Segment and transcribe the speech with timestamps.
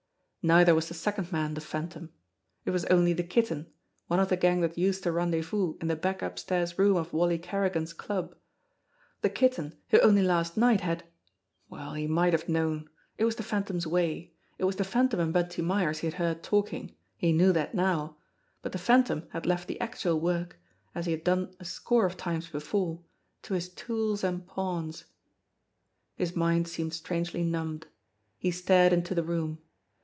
[0.43, 2.11] Neither was the second man the Phantom;
[2.65, 3.71] it was only the Kitten,
[4.07, 7.37] one of the gang that used to rendezvous in the back upstairs room of Wally
[7.37, 8.35] Kerri gan's "club."
[9.21, 11.03] The Kitten who only last night had
[11.69, 12.89] Well, he might have known!
[13.19, 14.33] It was the Phantom's way.
[14.57, 18.17] It was the Phantom and Bunty Myers he had heard talking he knew that now
[18.63, 20.59] but the Phantom had left the actual work,
[20.95, 23.03] as he had done a score of times before,
[23.43, 25.05] to his tools and pawns.
[26.15, 27.85] His mind seemed strangely numbed.
[28.39, 29.59] He stared into the room.